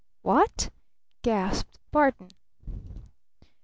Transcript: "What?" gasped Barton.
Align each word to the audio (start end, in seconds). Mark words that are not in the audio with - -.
"What?" 0.23 0.71
gasped 1.21 1.77
Barton. 1.91 2.29